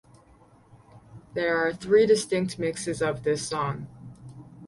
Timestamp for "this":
3.21-3.47